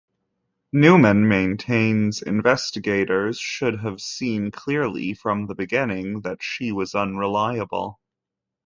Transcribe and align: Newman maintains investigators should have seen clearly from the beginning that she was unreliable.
Newman 0.73 1.27
maintains 1.27 2.23
investigators 2.23 3.37
should 3.37 3.81
have 3.81 4.01
seen 4.01 4.49
clearly 4.49 5.13
from 5.13 5.45
the 5.45 5.53
beginning 5.53 6.21
that 6.21 6.41
she 6.41 6.71
was 6.71 6.95
unreliable. 6.95 7.99